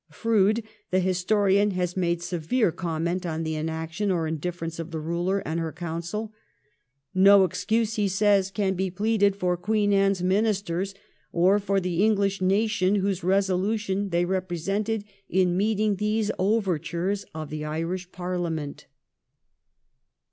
Froude 0.11 0.63
the 0.89 0.99
historian 0.99 1.69
has 1.69 1.95
made 1.95 2.23
severe 2.23 2.71
comment 2.71 3.23
on 3.23 3.43
the 3.43 3.53
inaction 3.53 4.09
or 4.09 4.25
indifference 4.25 4.79
of 4.79 4.89
the 4.89 4.97
ruler 4.99 5.43
and 5.47 5.59
her 5.59 5.71
Council.' 5.71 6.33
No 7.29 7.43
excuse,' 7.43 7.97
he 7.97 8.07
says,' 8.07 8.49
can 8.51 8.73
be 8.73 8.89
pleaded 8.89 9.35
for 9.35 9.55
Queen 9.55 9.93
Anne's 9.93 10.23
Ministers, 10.23 10.95
or 11.31 11.59
for 11.59 11.79
the 11.79 12.03
English 12.03 12.41
nation 12.41 12.95
whose 12.95 13.23
resolution 13.23 14.09
they 14.09 14.25
represented 14.25 15.05
in 15.29 15.55
meeting 15.55 15.97
these 15.97 16.31
overtures 16.39 17.23
of 17.35 17.51
the 17.51 17.63
Irish 17.63 18.11
Parliament.' 18.11 18.87